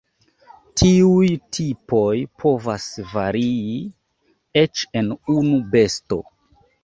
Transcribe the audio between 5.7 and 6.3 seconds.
besto.